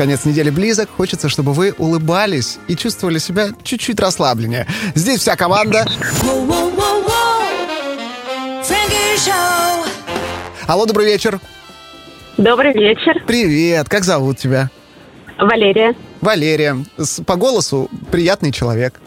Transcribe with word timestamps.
конец 0.00 0.24
недели 0.24 0.48
близок. 0.48 0.88
Хочется, 0.96 1.28
чтобы 1.28 1.52
вы 1.52 1.74
улыбались 1.76 2.58
и 2.68 2.74
чувствовали 2.74 3.18
себя 3.18 3.48
чуть-чуть 3.62 4.00
расслабленнее. 4.00 4.66
Здесь 4.94 5.20
вся 5.20 5.36
команда. 5.36 5.84
Алло, 10.66 10.86
добрый 10.86 11.04
вечер. 11.04 11.38
Добрый 12.38 12.72
вечер. 12.72 13.22
Привет, 13.26 13.90
как 13.90 14.04
зовут 14.04 14.38
тебя? 14.38 14.70
Валерия. 15.38 15.94
Валерия. 16.22 16.78
С- 16.96 17.22
По 17.24 17.36
голосу 17.36 17.90
приятный 18.10 18.52
человек. 18.52 19.00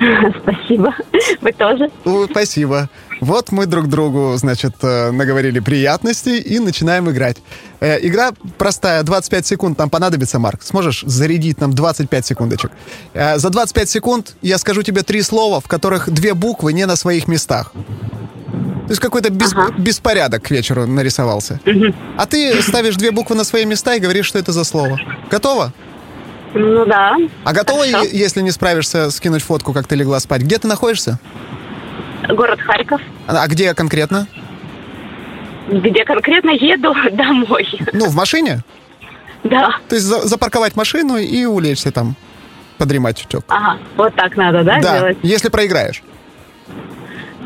Спасибо. 0.42 0.94
Вы 1.40 1.52
тоже? 1.52 1.90
Спасибо. 2.30 2.88
Вот 3.20 3.50
мы 3.52 3.66
друг 3.66 3.88
другу, 3.88 4.34
значит, 4.36 4.74
э, 4.82 5.10
наговорили 5.10 5.58
приятностей 5.60 6.38
и 6.38 6.58
начинаем 6.60 7.10
играть. 7.10 7.36
Э, 7.80 7.98
Игра 8.00 8.30
простая, 8.58 9.02
25 9.02 9.46
секунд 9.46 9.78
нам 9.78 9.90
понадобится, 9.90 10.38
Марк. 10.38 10.62
Сможешь 10.62 11.02
зарядить 11.06 11.60
нам 11.60 11.72
25 11.72 12.26
секундочек? 12.26 12.70
Э, 13.14 13.38
За 13.38 13.50
25 13.50 13.88
секунд 13.90 14.36
я 14.42 14.58
скажу 14.58 14.82
тебе 14.82 15.02
три 15.02 15.22
слова, 15.22 15.60
в 15.60 15.66
которых 15.68 16.08
две 16.10 16.34
буквы 16.34 16.72
не 16.72 16.86
на 16.86 16.96
своих 16.96 17.26
местах. 17.28 17.72
То 18.86 18.90
есть 18.92 19.00
какой-то 19.00 19.30
бес- 19.30 19.52
Ага. 19.52 19.72
беспорядок 19.78 20.44
к 20.44 20.50
вечеру 20.50 20.86
нарисовался. 20.86 21.60
А 22.16 22.24
ты 22.26 22.62
ставишь 22.62 22.96
две 22.96 23.10
буквы 23.10 23.36
на 23.36 23.44
свои 23.44 23.64
места 23.66 23.94
и 23.96 24.00
говоришь, 24.00 24.26
что 24.26 24.38
это 24.38 24.52
за 24.52 24.64
слово. 24.64 24.98
Готово? 25.30 25.72
Ну 26.54 26.86
да. 26.86 27.16
А 27.44 27.52
готова, 27.52 27.84
Хорошо. 27.84 28.08
если 28.10 28.40
не 28.40 28.50
справишься, 28.52 29.10
скинуть 29.10 29.42
фотку, 29.42 29.72
как 29.74 29.86
ты 29.86 29.96
легла 29.96 30.18
спать? 30.20 30.40
Где 30.42 30.56
ты 30.58 30.66
находишься? 30.68 31.18
Город 32.28 32.60
Харьков. 32.60 33.00
А 33.26 33.46
где 33.48 33.74
конкретно? 33.74 34.26
Где 35.70 36.04
конкретно 36.04 36.50
еду 36.50 36.94
домой. 37.12 37.66
Ну, 37.92 38.06
в 38.06 38.14
машине? 38.14 38.62
Да. 39.44 39.70
То 39.88 39.94
есть 39.94 40.06
за- 40.06 40.26
запарковать 40.26 40.76
машину 40.76 41.16
и 41.16 41.44
улечься 41.44 41.90
там, 41.92 42.16
подремать 42.76 43.18
чуток. 43.18 43.44
Ага. 43.48 43.78
Вот 43.96 44.14
так 44.14 44.36
надо, 44.36 44.62
да, 44.64 44.78
Да, 44.80 44.98
делать? 44.98 45.18
если 45.22 45.48
проиграешь. 45.48 46.02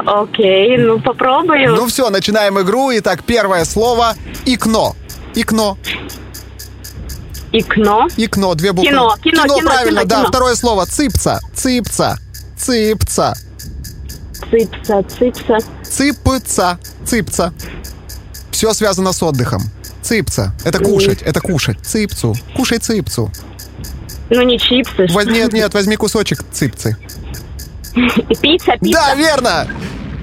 Окей, 0.04 0.78
ну 0.78 0.98
попробую. 1.00 1.76
Ну 1.76 1.86
все, 1.86 2.08
начинаем 2.10 2.58
игру. 2.60 2.90
Итак, 2.94 3.22
первое 3.24 3.64
слово— 3.64 4.14
икно. 4.46 4.94
Икно. 5.34 5.76
Икно. 7.52 8.08
Икно, 8.16 8.54
две 8.54 8.72
буквы. 8.72 8.88
Кино, 8.90 9.14
кино, 9.22 9.42
кино, 9.44 9.58
правильно, 9.60 10.00
кино, 10.00 10.08
да. 10.08 10.16
кино. 10.20 10.28
Второе 10.28 10.54
слово— 10.54 10.84
цыпца. 10.86 11.40
Цыпца. 11.54 12.16
Цыпца. 12.56 13.34
Цыпса, 14.50 15.02
цыпса. 15.04 15.58
Цыпца. 15.82 16.78
Цыпца. 17.06 17.52
Все 18.50 18.72
связано 18.74 19.12
с 19.12 19.22
отдыхом. 19.22 19.62
Цыпца. 20.02 20.52
Это 20.64 20.78
кушать, 20.78 21.22
это 21.22 21.40
кушать. 21.40 21.78
Цыпцу. 21.82 22.34
Кушай 22.56 22.78
цыпцу. 22.78 23.30
Ну 24.30 24.42
не 24.42 24.58
чипсы. 24.58 25.06
Воз- 25.10 25.26
Нет, 25.26 25.52
нет, 25.52 25.72
возьми 25.74 25.96
кусочек 25.96 26.44
цыпцы. 26.52 26.96
Пицца, 27.94 28.72
пицца. 28.80 28.92
Да, 28.92 29.14
верно! 29.14 29.68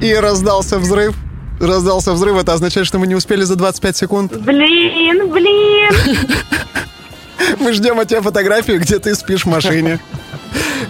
И 0.02 0.14
раздался 0.14 0.80
взрыв. 0.80 1.16
Раздался 1.60 2.14
взрыв, 2.14 2.38
это 2.38 2.54
означает, 2.54 2.88
что 2.88 3.00
мы 3.00 3.08
не 3.08 3.16
успели 3.16 3.44
за 3.44 3.56
25 3.56 3.98
секунд. 3.98 4.34
Блин, 4.38 5.30
блин. 5.30 5.94
Мы 7.60 7.74
ждем 7.74 8.00
от 8.00 8.08
тебя 8.10 8.22
фотографию, 8.22 8.80
где 8.80 9.00
ты 9.00 9.16
спишь 9.16 9.44
в 9.46 9.50
машине. 9.50 10.00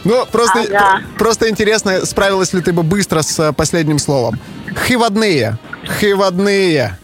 Ну, 0.03 0.25
просто, 0.31 0.59
Ага. 0.61 1.01
просто 1.17 1.49
интересно, 1.49 2.05
справилась 2.05 2.53
ли 2.53 2.61
ты 2.61 2.71
бы 2.73 2.83
быстро 2.83 3.21
с 3.21 3.39
э, 3.39 3.53
последним 3.53 3.99
словом. 3.99 4.39
Хиводные. 4.87 5.57
Хиводные. 5.99 6.97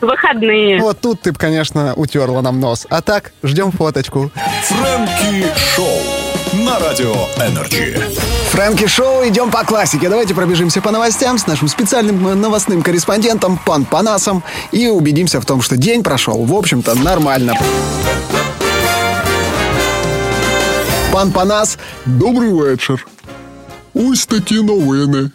Выходные. 0.00 0.80
Вот 0.80 1.00
тут 1.00 1.20
ты 1.22 1.32
бы, 1.32 1.38
конечно, 1.38 1.94
утерла 1.94 2.40
нам 2.42 2.58
нос. 2.60 2.86
А 2.90 3.02
так, 3.02 3.32
ждем 3.42 3.70
фоточку. 3.70 4.30
Фрэнки 4.64 5.46
Шоу 5.76 6.00
на 6.64 6.78
Радио 6.80 7.14
Energy. 7.38 8.00
Фрэнки 8.50 8.86
Шоу, 8.88 9.26
идем 9.28 9.50
по 9.50 9.64
классике. 9.64 10.08
Давайте 10.08 10.34
пробежимся 10.34 10.80
по 10.82 10.90
новостям 10.90 11.38
с 11.38 11.46
нашим 11.46 11.68
специальным 11.68 12.26
э, 12.28 12.34
новостным 12.34 12.82
корреспондентом 12.82 13.58
Пан 13.64 13.84
Панасом 13.84 14.42
и 14.72 14.88
убедимся 14.88 15.40
в 15.40 15.46
том, 15.46 15.62
что 15.62 15.76
день 15.76 16.02
прошел, 16.02 16.44
в 16.44 16.52
общем-то, 16.52 16.96
нормально. 16.96 17.54
Пан 21.12 21.30
Панас, 21.30 21.78
Добрий 22.06 22.52
вечір. 22.52 23.06
Ось 23.94 24.26
такі 24.26 24.62
новини. 24.62 25.30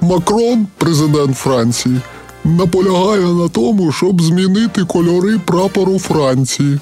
Макрон, 0.00 0.66
президент 0.78 1.38
Франції, 1.38 2.00
наполягає 2.44 3.26
на 3.26 3.48
тому, 3.48 3.92
щоб 3.92 4.22
змінити 4.22 4.84
кольори 4.84 5.38
прапору 5.44 5.98
Франції. 5.98 6.78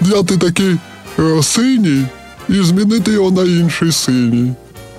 Взяти 0.00 0.36
такий 0.36 0.76
е, 1.18 1.42
синій 1.42 2.04
і 2.48 2.62
змінити 2.62 3.12
його 3.12 3.30
на 3.30 3.42
інший 3.42 3.92
синій. 3.92 4.52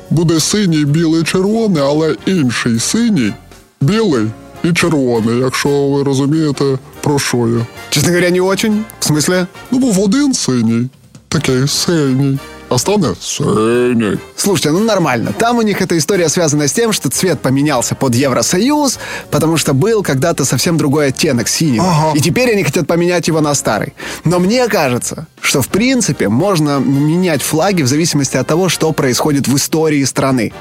Буде 0.09 0.39
синій, 0.39 0.85
білий, 0.85 1.23
червоний, 1.23 1.83
але 1.83 2.15
інший 2.25 2.79
синій, 2.79 3.33
білий 3.81 4.27
і 4.63 4.73
червоний, 4.73 5.39
якщо 5.39 5.69
ви 5.87 6.03
розумієте, 6.03 6.79
про 7.01 7.19
що 7.19 7.37
я. 7.37 7.65
честно 7.89 8.09
говоря, 8.09 8.29
не 8.29 8.41
очень. 8.41 8.83
В 8.99 9.11
смысле? 9.11 9.45
Ну, 9.71 9.79
був 9.79 9.99
один 9.99 10.33
синій, 10.33 10.89
такий 11.27 11.67
синій, 11.67 12.39
а 12.71 12.77
стане 12.77 13.07
синій. 13.21 14.17
Слушайте, 14.35 14.71
ну 14.71 14.79
нормально. 14.79 15.33
Там 15.37 15.57
у 15.57 15.61
них 15.61 15.81
эта 15.81 15.97
история 15.97 16.29
связана 16.29 16.67
с 16.67 16.73
тем, 16.73 16.93
что 16.93 17.09
цвет 17.09 17.39
поменялся 17.41 17.95
под 17.95 18.15
Евросоюз, 18.15 18.99
потому 19.29 19.57
что 19.57 19.73
был 19.73 20.03
когда-то 20.03 20.45
совсем 20.45 20.77
другой 20.77 21.07
оттенок 21.07 21.47
синего. 21.47 22.13
И 22.15 22.19
теперь 22.21 22.51
они 22.51 22.63
хотят 22.63 22.87
поменять 22.87 23.27
его 23.27 23.41
на 23.41 23.55
старый. 23.55 23.93
Но 24.25 24.39
мне 24.39 24.67
кажется, 24.67 25.25
что 25.41 25.61
в 25.61 25.67
принципе 25.67 26.29
можно 26.29 26.79
менять 26.79 27.41
флаги 27.41 27.83
в 27.83 27.87
зависимости 27.87 28.37
от 28.37 28.47
того, 28.47 28.69
что 28.69 28.93
происходит 28.93 29.47
в 29.47 29.55
истории 29.55 30.05
страны. 30.05 30.53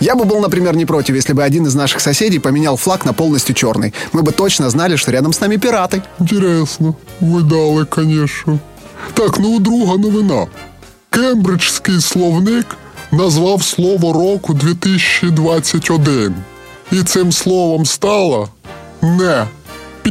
Я 0.00 0.14
бы 0.14 0.24
был, 0.24 0.40
например, 0.40 0.76
не 0.76 0.86
против, 0.86 1.16
если 1.16 1.34
бы 1.34 1.44
один 1.44 1.66
из 1.66 1.74
наших 1.74 2.00
соседей 2.00 2.38
поменял 2.38 2.76
флаг 2.76 3.04
на 3.04 3.12
полностью 3.12 3.54
черный. 3.54 3.92
Мы 4.12 4.22
бы 4.22 4.32
точно 4.32 4.70
знали, 4.70 4.96
что 4.96 5.12
рядом 5.12 5.32
с 5.32 5.40
нами 5.40 5.56
пираты. 5.56 6.02
Інтересно, 6.20 6.94
видали, 7.20 7.84
конечно. 7.84 8.58
Так, 9.14 9.38
ну 9.38 9.60
друга 9.60 9.98
новина. 9.98 10.46
Кембриджський 11.09 12.01
словник 12.01 12.65
назвав 13.11 13.63
слово 13.63 14.13
року 14.13 14.53
2021. 14.53 16.35
І 16.91 17.03
цим 17.03 17.31
словом 17.31 17.85
стало 17.85 18.49
не 19.01 19.47
пі, 20.01 20.09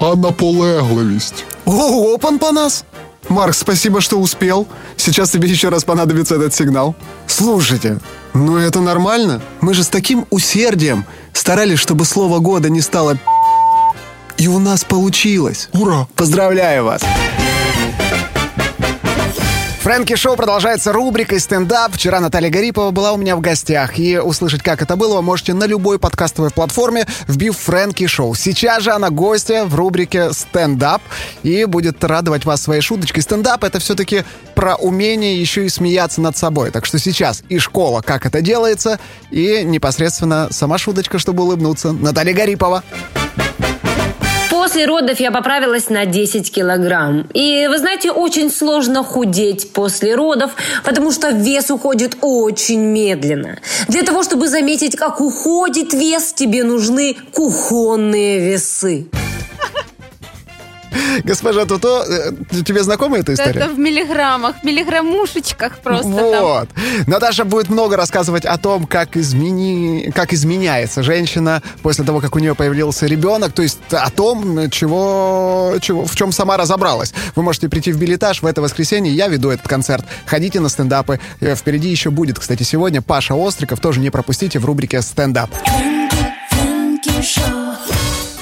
а 0.00 0.14
наполегливість. 0.14 1.44
Ого, 1.64 2.18
пан 2.18 2.38
Панас! 2.38 2.84
Марк, 3.28 3.54
спасибо, 3.54 4.00
что 4.00 4.18
успел. 4.18 4.66
Сейчас 4.96 5.30
тебе 5.30 5.48
еще 5.48 5.68
раз 5.68 5.84
понадобится 5.84 6.34
этот 6.34 6.54
сигнал. 6.54 6.94
Слушайте, 7.26 7.98
ну 8.34 8.58
это 8.58 8.80
нормально. 8.80 9.40
Мы 9.60 9.74
же 9.74 9.82
с 9.82 9.88
таким 9.88 10.26
усердием 10.30 11.04
старались, 11.32 11.78
чтобы 11.78 12.04
слово 12.04 12.38
года 12.40 12.70
не 12.70 12.80
стало 12.80 13.18
и 14.40 14.48
у 14.48 14.58
нас 14.58 14.84
получилось. 14.84 15.68
Ура! 15.72 16.06
Поздравляю 16.14 16.84
вас! 16.84 17.02
Фрэнки 19.85 20.15
Шоу 20.15 20.35
продолжается 20.35 20.91
рубрикой 20.91 21.39
стендап. 21.39 21.93
Вчера 21.93 22.19
Наталья 22.19 22.49
Гарипова 22.49 22.89
была 22.89 23.13
у 23.13 23.17
меня 23.17 23.35
в 23.35 23.39
гостях. 23.39 23.99
И 23.99 24.17
услышать, 24.17 24.63
как 24.63 24.81
это 24.81 24.95
было, 24.95 25.17
вы 25.17 25.21
можете 25.21 25.53
на 25.53 25.65
любой 25.65 25.99
подкастовой 25.99 26.49
платформе, 26.49 27.05
вбив 27.27 27.55
Фрэнки 27.55 28.07
Шоу. 28.07 28.33
Сейчас 28.33 28.81
же 28.81 28.93
она 28.93 29.11
гостья 29.11 29.63
в 29.65 29.75
рубрике 29.75 30.33
стендап 30.33 31.03
и 31.43 31.65
будет 31.65 32.03
радовать 32.03 32.45
вас 32.45 32.63
своей 32.63 32.81
шуточкой. 32.81 33.21
Стендап— 33.21 33.63
это 33.63 33.77
все-таки 33.77 34.23
про 34.55 34.75
умение 34.75 35.39
еще 35.39 35.67
и 35.67 35.69
смеяться 35.69 36.19
над 36.19 36.35
собой. 36.35 36.71
Так 36.71 36.87
что 36.87 36.97
сейчас 36.97 37.43
и 37.47 37.59
школа, 37.59 38.01
как 38.01 38.25
это 38.25 38.41
делается, 38.41 38.99
и 39.29 39.61
непосредственно 39.63 40.47
сама 40.49 40.79
шуточка, 40.79 41.19
чтобы 41.19 41.43
улыбнуться. 41.43 41.91
Наталья 41.91 42.33
Гарипова. 42.33 42.83
После 44.55 44.85
родов 44.85 45.19
я 45.19 45.31
поправилась 45.31 45.89
на 45.89 46.05
10 46.05 46.49
килограмм. 46.49 47.27
И, 47.33 47.67
вы 47.67 47.77
знаете, 47.77 48.09
очень 48.09 48.49
сложно 48.49 49.03
худеть 49.03 49.73
после 49.73 50.15
родов, 50.15 50.51
потому 50.85 51.11
что 51.11 51.31
вес 51.31 51.69
уходит 51.71 52.15
очень 52.21 52.79
медленно. 52.79 53.59
Для 53.89 54.03
того, 54.03 54.23
чтобы 54.23 54.47
заметить, 54.47 54.95
как 54.95 55.19
уходит 55.19 55.91
вес, 55.93 56.31
тебе 56.31 56.63
нужны 56.63 57.17
кухонные 57.33 58.39
весы. 58.39 59.07
Госпожа 61.23 61.65
Туто, 61.65 62.05
э, 62.07 62.31
тебе 62.63 62.83
знакома 62.83 63.17
эта 63.17 63.33
история? 63.33 63.61
Это 63.61 63.69
в 63.69 63.79
миллиграммах, 63.79 64.57
в 64.61 64.63
миллиграммушечках 64.63 65.79
просто 65.79 66.11
там. 66.11 66.43
Вот. 66.43 66.69
Наташа 67.07 67.45
будет 67.45 67.69
много 67.69 67.97
рассказывать 67.97 68.45
о 68.45 68.57
том, 68.57 68.85
как, 68.85 69.17
измени... 69.17 70.11
как 70.11 70.33
изменяется 70.33 71.03
женщина 71.03 71.61
после 71.81 72.05
того, 72.05 72.19
как 72.19 72.35
у 72.35 72.39
нее 72.39 72.55
появился 72.55 73.05
ребенок, 73.05 73.53
то 73.53 73.61
есть 73.61 73.79
о 73.91 74.09
том, 74.09 74.69
чего... 74.69 75.75
Чего... 75.81 76.05
в 76.05 76.15
чем 76.15 76.31
сама 76.31 76.57
разобралась. 76.57 77.13
Вы 77.35 77.43
можете 77.43 77.69
прийти 77.69 77.91
в 77.91 77.97
билетаж 77.97 78.41
в 78.41 78.45
это 78.45 78.61
воскресенье, 78.61 79.13
я 79.13 79.27
веду 79.27 79.49
этот 79.49 79.67
концерт. 79.67 80.05
Ходите 80.25 80.59
на 80.59 80.69
стендапы. 80.69 81.19
Э, 81.39 81.55
Впереди 81.55 81.89
еще 81.89 82.09
будет, 82.09 82.39
кстати, 82.39 82.63
сегодня 82.63 83.01
Паша 83.01 83.35
Остриков, 83.35 83.79
тоже 83.79 83.99
не 83.99 84.09
пропустите 84.09 84.59
в 84.59 84.65
рубрике 84.65 85.01
«Стендап». 85.01 85.49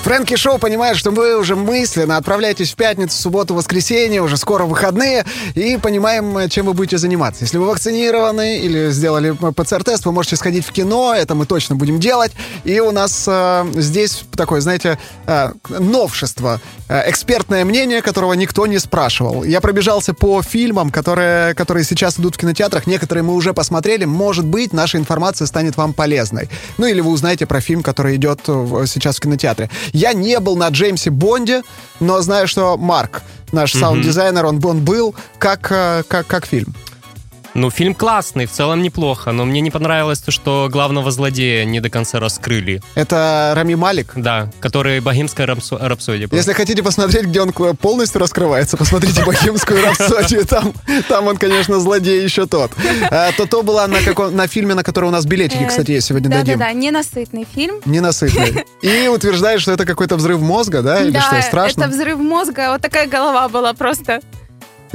Фрэнки 0.04 0.36
Шоу 0.36 0.58
понимает, 0.60 0.98
что 0.98 1.12
вы 1.12 1.38
уже 1.40 1.56
мысленно 1.56 2.18
отправляетесь 2.18 2.74
в 2.74 2.76
пятницу, 2.76 3.18
субботу, 3.18 3.54
воскресенье, 3.54 4.22
уже 4.22 4.36
скоро 4.36 4.66
выходные, 4.66 5.24
и 5.56 5.78
понимаем, 5.78 6.50
чем 6.50 6.66
вы 6.66 6.74
будете 6.74 6.98
заниматься. 6.98 7.46
Если 7.46 7.58
вы 7.58 7.68
вакцинированы 7.68 8.60
или 8.60 8.92
сделали 8.92 9.32
ПЦР-тест, 9.32 10.06
вы 10.06 10.12
можете 10.12 10.36
сходить 10.36 10.66
в 10.66 10.74
кино, 10.74 11.14
это 11.16 11.36
мы 11.36 11.46
точно 11.46 11.78
будем 11.78 12.02
делать. 12.02 12.34
И 12.66 12.82
у 12.82 12.92
нас 12.92 13.24
э, 13.30 13.66
здесь 13.76 14.26
такое, 14.36 14.60
знаете, 14.60 15.00
э, 15.26 15.54
новшество, 15.70 16.60
э, 16.90 17.10
экспертное 17.10 17.64
мнение, 17.64 18.02
которого 18.02 18.34
никто 18.34 18.68
не 18.68 18.80
спрашивал. 18.80 19.46
Я 19.46 19.62
пробежался 19.62 20.14
по 20.14 20.42
фильмам, 20.42 20.90
которые, 20.90 21.54
которые 21.54 21.86
сейчас 21.86 22.20
идут 22.20 22.36
в 22.36 22.40
кинотеатрах, 22.40 22.88
некоторые 22.88 23.24
мы 23.24 23.34
уже 23.34 23.54
посмотрели, 23.54 24.04
может 24.04 24.44
быть, 24.44 24.74
наша 24.74 24.98
информация 24.98 25.46
станет 25.46 25.78
вам 25.78 25.94
полезной. 25.94 26.50
Ну 26.78 26.88
или 26.88 27.00
вы 27.00 27.10
узнаете 27.10 27.46
про 27.46 27.62
фильм, 27.62 27.84
который 27.84 28.18
идет 28.18 28.42
сейчас 28.44 29.16
в 29.16 29.22
кинотеатре. 29.22 29.70
Я 29.94 30.14
не 30.14 30.40
был 30.40 30.58
на 30.58 30.70
Джеймсе 30.70 31.12
Бонде, 31.12 31.62
но 32.00 32.22
знаю, 32.22 32.48
что 32.48 32.78
Марк, 32.78 33.22
наш 33.52 33.74
саунд-дизайнер, 33.74 34.46
он, 34.46 34.64
он 34.66 34.84
был. 34.84 35.16
Как, 35.38 35.72
э, 35.72 36.04
как, 36.08 36.28
как 36.28 36.46
фильм? 36.46 36.74
Ну, 37.56 37.70
фильм 37.70 37.94
классный, 37.94 38.48
в 38.48 38.52
целом 38.52 38.82
неплохо, 38.82 39.32
но 39.32 39.46
мне 39.46 39.62
не 39.62 39.70
понравилось 39.70 40.20
то, 40.20 40.32
что 40.32 40.70
главного 40.72 41.12
злодея 41.12 41.66
не 41.66 41.80
до 41.80 41.90
конца 41.90 42.20
раскрыли. 42.20 42.82
Это 42.96 43.54
Рами 43.56 43.76
Малик. 43.76 44.14
Да, 44.16 44.50
который 44.60 45.00
«Богемская 45.02 45.46
рапсо- 45.46 45.78
рапсодия». 45.80 46.28
был. 46.28 46.36
Если 46.36 46.54
хотите 46.54 46.82
посмотреть, 46.82 47.26
где 47.26 47.42
он 47.42 47.52
полностью 47.52 48.20
раскрывается, 48.22 48.76
посмотрите 48.76 49.24
«Богемскую 49.24 49.84
рапсодию». 49.86 50.46
Там, 50.46 50.74
там 51.08 51.28
он, 51.28 51.38
конечно, 51.38 51.80
злодей 51.80 52.24
еще 52.24 52.48
тот. 52.48 52.72
А, 53.12 53.32
то 53.34 53.46
то 53.46 53.62
была 53.62 53.86
на, 53.88 54.02
каком, 54.02 54.36
на 54.36 54.48
фильме, 54.48 54.74
на 54.74 54.84
который 54.84 55.06
у 55.06 55.12
нас 55.12 55.26
билетики, 55.26 55.64
Э, 55.64 55.68
кстати, 55.68 55.92
есть 55.92 56.08
сегодня 56.08 56.30
дадим. 56.30 56.58
Да-да-да, 56.58 56.74
ненасытный 56.74 57.46
фильм. 57.54 57.76
Ненасытный. 57.86 58.66
И 58.82 59.08
утверждает, 59.08 59.62
что 59.62 59.72
это 59.72 59.86
какой-то 59.86 60.16
взрыв 60.16 60.40
мозга, 60.42 60.82
да? 60.82 61.02
Или 61.02 61.12
да, 61.12 61.22
что, 61.22 61.42
страшно? 61.42 61.82
это 61.84 61.90
взрыв 61.92 62.18
мозга. 62.18 62.72
Вот 62.72 62.82
такая 62.82 63.08
голова 63.08 63.48
была 63.48 63.74
просто. 63.74 64.22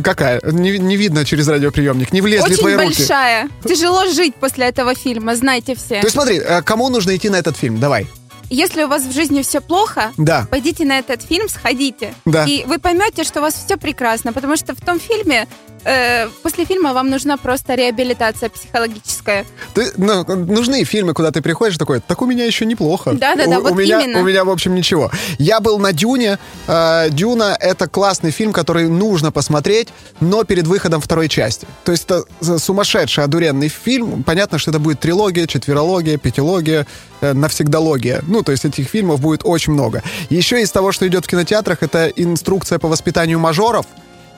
Какая? 0.03 0.41
Не, 0.45 0.79
не 0.79 0.97
видно 0.97 1.25
через 1.25 1.49
радиоприемник. 1.49 2.13
Не 2.13 2.21
влезли 2.21 2.45
Очень 2.53 2.57
твои 2.59 2.75
руки. 2.75 2.87
большая. 2.99 3.49
Тяжело 3.65 4.07
жить 4.07 4.35
после 4.37 4.67
этого 4.67 4.95
фильма, 4.95 5.35
знаете 5.35 5.75
все. 5.75 6.01
То 6.01 6.07
есть 6.07 6.13
смотри, 6.13 6.39
э, 6.39 6.63
кому 6.63 6.89
нужно 6.89 7.17
идти 7.17 7.29
на 7.29 7.37
этот 7.37 7.57
фильм? 7.57 7.81
Давай. 7.81 8.07
Если 8.51 8.83
у 8.85 8.89
вас 8.89 9.03
в 9.03 9.13
жизни 9.13 9.43
все 9.43 9.61
плохо, 9.61 10.13
Да. 10.17 10.47
пойдите 10.51 10.85
на 10.87 10.99
этот 10.99 11.23
фильм, 11.23 11.49
сходите. 11.51 12.15
Да. 12.25 12.47
И 12.47 12.65
вы 12.65 12.79
поймете, 12.79 13.25
что 13.25 13.41
у 13.41 13.43
вас 13.43 13.55
все 13.55 13.77
прекрасно, 13.77 14.33
потому 14.33 14.57
что 14.57 14.75
в 14.75 14.81
том 14.81 14.99
фильме, 14.99 15.47
э, 15.85 16.29
после 16.43 16.65
фильма 16.65 16.93
вам 16.93 17.11
нужна 17.11 17.37
просто 17.37 17.75
реабилитация 17.75 18.49
психологическая. 18.49 19.45
Ты, 19.75 19.93
ну, 19.97 20.25
нужны 20.25 20.85
фильмы, 20.85 21.15
куда 21.15 21.31
ты 21.31 21.43
приходишь 21.43 21.77
такой, 21.77 22.01
так 22.01 22.23
у 22.23 22.27
меня 22.27 22.45
еще 22.45 22.67
неплохо. 22.67 23.13
Да-да-да, 23.13 23.59
У- 23.59 23.63
вот 23.63 23.73
у 23.73 23.75
меня, 23.75 24.01
именно. 24.01 24.21
У 24.21 24.25
меня, 24.25 24.45
в 24.45 24.51
общем, 24.51 24.75
ничего. 24.75 25.11
Я 25.39 25.61
был 25.61 25.79
на 25.79 25.93
Дюне. 25.93 26.39
Э, 26.67 27.09
Дюна— 27.11 27.57
это 27.61 27.89
классный 27.89 28.31
фильм, 28.31 28.53
который 28.53 28.89
нужно 28.89 29.33
посмотреть, 29.33 29.89
но 30.21 30.45
перед 30.45 30.67
выходом 30.67 31.01
второй 31.01 31.29
части. 31.29 31.67
То 31.85 31.93
есть 31.93 32.05
это 32.09 32.25
сумасшедший, 32.59 33.25
одуренный 33.25 33.69
фильм. 33.69 34.23
Понятно, 34.23 34.59
что 34.59 34.71
это 34.71 34.79
будет 34.79 35.01
трилогия, 35.01 35.47
четверология, 35.47 36.19
пятилогия, 36.19 36.87
э, 37.21 37.33
навсегдалогия. 37.33 38.23
Ну, 38.27 38.43
то 38.43 38.53
есть 38.53 38.65
этих 38.65 38.89
фильмов 38.89 39.21
будет 39.21 39.43
очень 39.45 39.73
много. 39.73 40.03
Еще 40.31 40.61
из 40.63 40.71
того, 40.71 40.93
что 40.93 41.07
идет 41.07 41.25
в 41.25 41.29
кинотеатрах, 41.29 41.83
это 41.83 42.09
инструкция 42.09 42.79
по 42.79 42.89
воспитанию 42.89 43.39
мажоров 43.39 43.87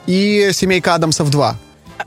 и 0.07 0.49
«Семейка 0.53 0.95
Адамсов 0.95 1.29
2». 1.29 1.53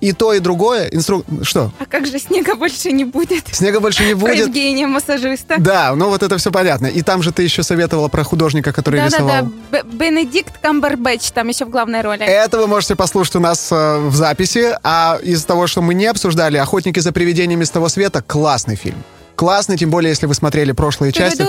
И 0.01 0.13
то, 0.13 0.33
и 0.33 0.41
другое. 0.41 0.89
Инстру... 0.89 1.25
Что? 1.43 1.71
А 1.79 1.87
как 1.87 2.07
же 2.07 2.19
снега 2.19 2.57
больше 2.57 2.91
не 2.93 3.05
будет? 3.05 3.45
Снега 3.53 3.81
больше 3.81 4.05
не 4.05 4.15
Про 4.15 4.21
будет. 4.27 4.47
Евгения 4.49 4.87
массажиста. 4.87 5.55
Да, 5.59 5.95
ну 5.95 6.09
вот 6.09 6.23
это 6.23 6.37
все 6.39 6.51
понятно. 6.51 6.87
И 6.87 7.03
там 7.03 7.23
же 7.23 7.33
ты 7.33 7.43
еще 7.43 7.63
советовала 7.63 8.09
про 8.09 8.25
художника, 8.25 8.73
который 8.73 9.01
Да-да-да, 9.01 9.17
рисовал. 9.17 9.53
Б- 9.71 9.83
Бенедикт 9.85 10.59
Камбербэтч 10.59 11.31
там 11.31 11.49
еще 11.49 11.65
в 11.65 11.71
главной 11.71 12.03
роли. 12.03 12.25
Это 12.25 12.59
вы 12.59 12.67
можете 12.67 12.97
послушать 12.97 13.37
у 13.37 13.41
нас 13.41 13.69
э, 13.71 13.99
в 13.99 14.15
записи. 14.15 14.77
А 14.83 15.19
из 15.23 15.45
того, 15.45 15.67
что 15.67 15.81
мы 15.81 15.95
не 15.95 16.07
обсуждали, 16.07 16.57
«Охотники 16.57 16.99
за 17.01 17.13
привидениями 17.13 17.65
с 17.65 17.71
того 17.71 17.89
света»— 17.89 18.23
классный 18.27 18.77
фильм. 18.77 19.03
Классный, 19.37 19.77
тем 19.77 19.91
более, 19.91 20.11
если 20.11 20.27
вы 20.27 20.35
смотрели 20.35 20.73
прошлые 20.73 21.13
части. 21.13 21.43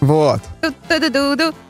Вот. 0.00 0.40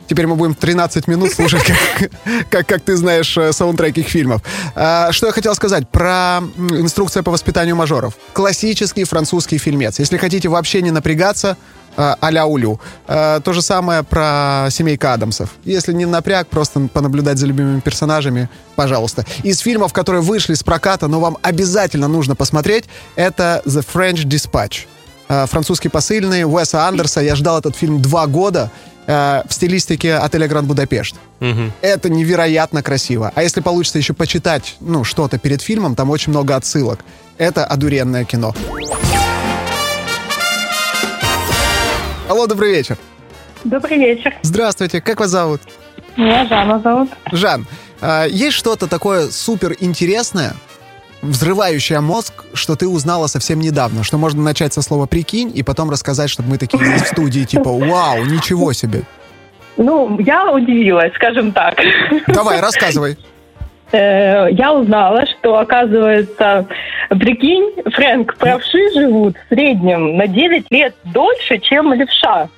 Теперь 0.08 0.26
мы 0.26 0.36
будем 0.36 0.54
13 0.54 1.08
минут 1.08 1.32
слушать, 1.32 1.62
как, 1.64 2.10
как, 2.48 2.66
как 2.66 2.82
ты 2.82 2.96
знаешь, 2.96 3.36
э, 3.36 3.52
саундтреки 3.52 4.02
к 4.02 4.08
фильмов. 4.08 4.42
А, 4.74 5.12
что 5.12 5.26
я 5.26 5.32
хотел 5.32 5.54
сказать 5.54 5.88
про 5.88 6.40
инструкция 6.70 7.22
по 7.22 7.30
воспитанию 7.30 7.76
мажоров. 7.76 8.14
Классический 8.32 9.04
французский 9.04 9.58
фильмец. 9.58 9.98
Если 9.98 10.16
хотите 10.16 10.48
вообще 10.48 10.82
не 10.82 10.90
напрягаться, 10.90 11.56
э, 11.96 12.14
а-ля 12.20 12.46
Улю. 12.46 12.80
Э, 13.08 13.40
То 13.42 13.52
же 13.52 13.62
самое 13.62 14.02
про 14.02 14.68
семейка 14.70 15.12
Адамсов. 15.14 15.50
Если 15.64 15.92
не 15.92 16.06
напряг, 16.06 16.46
просто 16.48 16.88
понаблюдать 16.92 17.38
за 17.38 17.46
любимыми 17.46 17.80
персонажами, 17.80 18.48
пожалуйста. 18.76 19.24
Из 19.42 19.58
фильмов, 19.58 19.92
которые 19.92 20.22
вышли 20.22 20.54
с 20.54 20.62
проката, 20.62 21.08
но 21.08 21.20
вам 21.20 21.38
обязательно 21.42 22.08
нужно 22.08 22.36
посмотреть, 22.36 22.84
это 23.16 23.62
The 23.64 23.84
French 23.92 24.24
Dispatch. 24.24 24.86
Э, 25.28 25.46
Французский 25.46 25.88
посыльный 25.88 26.44
Уэса 26.44 26.86
Андерса. 26.86 27.20
Я 27.20 27.34
ждал 27.34 27.58
этот 27.58 27.74
фильм 27.76 28.00
два 28.00 28.26
года 28.26 28.70
э, 29.06 29.42
в 29.48 29.52
стилистике 29.52 30.14
отеля 30.14 30.48
Гранд 30.48 30.66
Будапешт. 30.66 31.16
Мгм. 31.40 31.72
Это 31.80 32.08
невероятно 32.08 32.82
красиво. 32.82 33.32
А 33.34 33.42
если 33.42 33.60
получится 33.60 33.98
еще 33.98 34.14
почитать, 34.14 34.76
ну, 34.80 35.04
что-то 35.04 35.38
перед 35.38 35.62
фильмом, 35.62 35.94
там 35.94 36.10
очень 36.10 36.30
много 36.30 36.56
отсылок. 36.56 37.00
Это 37.38 37.64
одуренное 37.64 38.24
кино. 38.24 38.54
Алло, 42.28 42.46
добрый 42.46 42.70
вечер. 42.74 42.98
Добрый 43.64 43.98
вечер. 43.98 44.34
Здравствуйте, 44.42 45.00
как 45.00 45.20
вас 45.20 45.30
зовут? 45.30 45.60
Меня 46.16 46.46
Жанна 46.46 46.80
зовут. 46.80 47.10
Жан, 47.32 47.66
а, 48.00 48.26
есть 48.26 48.56
что-то 48.56 48.86
такое 48.86 49.30
супер 49.30 49.76
интересное, 49.80 50.54
взрывающее 51.26 52.00
мозг, 52.00 52.44
что 52.54 52.76
ты 52.76 52.88
узнала 52.88 53.26
совсем 53.26 53.60
недавно, 53.60 54.02
что 54.04 54.18
можно 54.18 54.42
начать 54.42 54.72
со 54.72 54.82
слова 54.82 55.06
«прикинь» 55.06 55.52
и 55.54 55.62
потом 55.62 55.90
рассказать, 55.90 56.30
чтобы 56.30 56.50
мы 56.50 56.58
такие 56.58 56.84
здесь 56.84 57.02
в 57.02 57.08
студии, 57.08 57.44
типа 57.44 57.70
«Вау, 57.70 58.24
ничего 58.24 58.72
себе». 58.72 59.02
Ну, 59.76 60.18
я 60.20 60.50
удивилась, 60.50 61.12
скажем 61.14 61.52
так. 61.52 61.78
Давай, 62.28 62.60
рассказывай. 62.60 63.18
Э, 63.92 64.48
Я 64.50 64.72
узнала, 64.72 65.26
что, 65.26 65.58
оказывается, 65.58 66.66
прикинь, 67.10 67.72
Фрэнк, 67.92 68.36
правши 68.36 68.90
живут 68.94 69.36
в 69.36 69.48
среднем 69.54 70.16
на 70.16 70.26
9 70.26 70.66
лет 70.70 70.94
дольше, 71.04 71.58
чем 71.58 71.92
левша. 71.92 72.48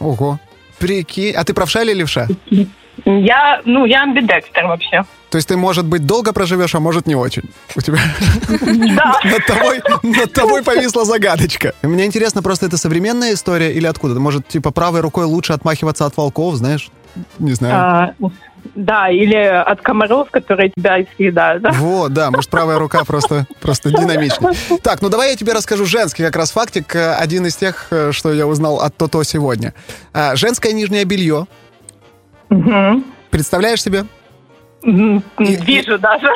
Ого. 0.00 0.38
Прикинь. 0.78 1.34
А 1.34 1.44
ты 1.44 1.54
правша 1.54 1.82
или 1.82 1.94
левша? 1.94 2.26
Я, 3.04 3.62
ну, 3.64 3.84
я 3.84 4.02
амбидекстер 4.02 4.66
вообще. 4.66 5.04
То 5.36 5.38
есть 5.38 5.48
ты, 5.48 5.58
может 5.58 5.84
быть, 5.84 6.06
долго 6.06 6.32
проживешь, 6.32 6.74
а 6.74 6.80
может, 6.80 7.06
не 7.06 7.14
очень. 7.14 7.42
У 7.74 7.82
тебя 7.82 7.98
над 8.48 9.46
тобой, 9.46 9.82
над 10.02 10.32
тобой 10.32 10.62
повисла 10.62 11.04
загадочка. 11.04 11.74
Мне 11.82 12.06
интересно, 12.06 12.42
просто 12.42 12.64
это 12.64 12.78
современная 12.78 13.34
история 13.34 13.70
или 13.70 13.84
откуда? 13.86 14.18
Может, 14.18 14.48
типа, 14.48 14.70
правой 14.70 15.02
рукой 15.02 15.26
лучше 15.26 15.52
отмахиваться 15.52 16.06
от 16.06 16.16
волков, 16.16 16.54
знаешь? 16.54 16.88
Не 17.38 17.52
знаю. 17.52 17.74
А, 17.74 18.30
да, 18.74 19.10
или 19.10 19.36
от 19.36 19.82
комаров, 19.82 20.30
которые 20.30 20.72
тебя 20.74 21.04
съедают. 21.18 21.62
Да? 21.62 21.72
Вот, 21.72 22.14
да, 22.14 22.30
может, 22.30 22.48
правая 22.48 22.78
рука 22.78 23.04
просто, 23.04 23.46
просто 23.60 23.90
динамичнее. 23.90 24.54
Так, 24.82 25.02
ну 25.02 25.10
давай 25.10 25.32
я 25.32 25.36
тебе 25.36 25.52
расскажу 25.52 25.84
женский 25.84 26.24
как 26.24 26.36
раз 26.36 26.50
фактик, 26.50 26.96
э, 26.96 27.12
один 27.12 27.44
из 27.44 27.56
тех, 27.56 27.88
э, 27.90 28.10
что 28.12 28.32
я 28.32 28.46
узнал 28.46 28.80
от 28.80 28.96
Тото 28.96 29.22
сегодня. 29.22 29.74
А, 30.14 30.34
Женское 30.34 30.72
нижнее 30.72 31.04
белье. 31.04 31.46
Мгм. 32.48 33.04
Представляешь 33.30 33.82
себе? 33.82 34.06
Вижу 34.86 35.98
даже. 35.98 36.28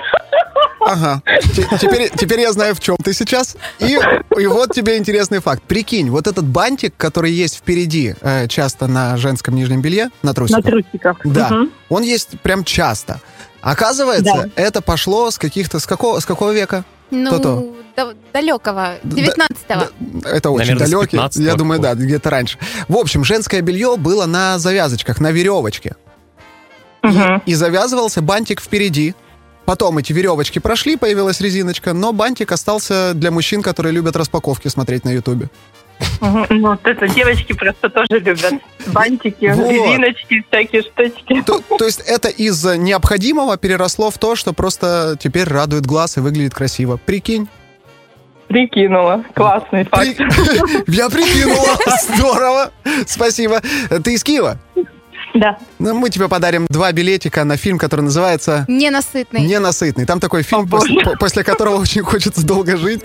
Ага. 0.80 1.23
Те- 1.54 1.69
Теперь, 1.78 2.11
теперь 2.11 2.40
я 2.40 2.52
знаю, 2.52 2.75
в 2.75 2.80
чем 2.80 2.97
ты 2.97 3.12
сейчас. 3.12 3.57
И, 3.78 3.99
и 4.38 4.47
вот 4.47 4.73
тебе 4.73 4.97
интересный 4.97 5.40
факт. 5.40 5.62
Прикинь, 5.62 6.11
вот 6.11 6.26
этот 6.26 6.45
бантик, 6.47 6.95
который 6.97 7.30
есть 7.33 7.57
впереди 7.59 8.14
э, 8.21 8.49
часто 8.49 8.87
на 8.87 9.16
женском 9.16 9.54
нижнем 9.54 9.83
белье, 9.83 10.07
на 10.23 10.28
На 10.30 10.35
трусиках. 10.35 10.64
трусиках. 10.64 11.16
Да, 11.25 11.49
Мгм. 11.50 11.71
он 11.90 12.02
есть 12.02 12.40
прям 12.40 12.64
часто. 12.64 13.21
Оказывается, 13.61 14.50
Да. 14.57 14.62
это 14.62 14.80
пошло 14.80 15.30
с 15.30 15.38
каких-то... 15.38 15.78
С 15.78 15.87
какого, 15.87 16.19
с 16.19 16.25
какого 16.26 16.50
века? 16.52 16.85
Ну, 17.11 17.30
То-то. 17.30 17.64
да- 17.97 18.14
далекого, 18.33 18.95
19-го. 19.04 19.85
Да, 20.00 20.30
Это 20.30 20.50
очень 20.50 20.75
Наверное, 20.75 20.88
далекий. 20.88 21.16
15-го 21.19 21.45
Я 21.45 21.54
думаю, 21.57 21.80
да, 21.80 21.95
где-то 21.95 22.30
раньше. 22.30 22.59
В 22.88 22.97
общем, 22.97 23.23
женское 23.25 23.61
белье 23.61 23.97
было 23.99 24.25
на 24.26 24.59
завязочках, 24.59 25.21
на 25.21 25.30
веревочке. 25.30 25.95
Мгм. 27.02 27.42
И 27.47 27.54
завязывался 27.54 28.23
бантик 28.23 28.61
впереди. 28.61 29.14
Потом 29.64 29.99
эти 29.99 30.12
веревочки 30.12 30.59
прошли, 30.59 30.97
появилась 30.97 31.40
резиночка, 31.40 31.92
но 31.92 32.12
бантик 32.12 32.50
остался 32.52 33.12
для 33.14 33.30
мужчин, 33.30 33.62
которые 33.62 33.92
любят 33.92 34.16
распаковки 34.16 34.69
смотреть 34.69 35.04
на 35.04 35.11
Ютубе. 35.11 35.49
Ну, 36.21 36.47
Вот 36.62 36.80
это 36.87 37.07
девочки 37.09 37.52
просто 37.52 37.88
тоже 37.90 38.21
любят. 38.21 38.54
Бантики, 38.87 39.52
Вот. 39.54 39.71
резиночки, 39.71 40.45
всякие 40.50 40.83
штучки. 40.83 41.42
То, 41.42 41.61
то 41.78 41.85
есть 41.85 42.00
это 42.00 42.28
из 42.28 42.64
необходимого 42.64 43.57
переросло 43.59 44.11
в 44.11 44.19
то, 44.19 44.35
что 44.35 44.52
просто 44.52 45.16
теперь 45.21 45.47
радует 45.47 45.85
глаз 45.87 46.16
и 46.16 46.21
выглядит 46.21 46.54
красиво. 46.54 46.97
Прикинь. 46.97 47.49
Прикинула. 48.49 49.25
Классный 49.35 49.85
факт. 49.85 50.16
При- 50.16 50.90
Я 50.97 51.09
прикинула. 51.09 51.78
Здорово. 52.16 52.73
Спасибо. 53.07 53.61
Ты 54.02 54.14
из 54.14 54.25
Киева? 54.25 54.59
Да. 55.34 55.58
Ну, 55.78 55.94
мы 55.94 56.10
тебе 56.10 56.28
подарим 56.28 56.66
два 56.68 56.90
билетика 56.92 57.44
на 57.44 57.56
фильм, 57.56 57.78
который 57.78 58.00
называется 58.02 58.64
Ненасытный. 58.68 59.42
«Ненасытный». 59.42 60.04
Там 60.06 60.18
такой 60.20 60.42
фильм, 60.42 60.68
после, 60.68 61.02
по- 61.04 61.16
после 61.16 61.44
которого 61.44 61.76
очень 61.76 62.02
хочется 62.02 62.44
долго 62.44 62.76
жить. 62.76 63.02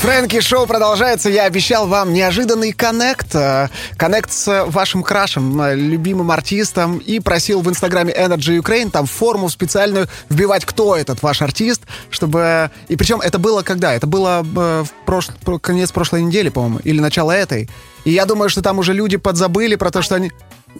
Фрэнки 0.00 0.40
Шоу 0.40 0.66
продолжается. 0.66 1.30
Я 1.30 1.44
обещал 1.44 1.86
вам 1.86 2.12
неожиданный 2.12 2.72
коннект. 2.72 3.32
э, 3.36 3.68
Коннект 3.96 4.32
с 4.32 4.64
вашим 4.66 5.04
крашем, 5.04 5.60
э, 5.62 5.76
любимым 5.76 6.32
артистом. 6.32 6.98
И 6.98 7.20
просил 7.20 7.60
в 7.60 7.68
инстаграме 7.68 8.12
Energy 8.12 8.58
Ukraine 8.60 8.90
там 8.90 9.06
форму 9.06 9.48
специальную 9.48 10.08
вбивать, 10.28 10.64
кто 10.64 10.96
этот 10.96 11.22
ваш 11.22 11.40
артист, 11.40 11.82
чтобы... 12.10 12.70
И 12.88 12.96
причем 12.96 13.20
это 13.20 13.38
было 13.38 13.62
когда? 13.62 13.94
Это 13.94 14.08
было 14.08 14.40
э, 14.42 14.84
в 14.84 15.08
прош- 15.08 15.30
про- 15.44 15.60
конец 15.60 15.92
прошлой 15.92 16.22
недели, 16.22 16.48
по-моему, 16.48 16.80
или 16.82 16.98
начало 16.98 17.30
этой. 17.30 17.70
И 18.04 18.10
я 18.10 18.26
думаю, 18.26 18.48
что 18.50 18.62
там 18.62 18.78
уже 18.78 18.92
люди 18.92 19.16
подзабыли 19.16 19.76
про 19.76 19.90
то, 19.90 20.02
что 20.02 20.16
они... 20.16 20.32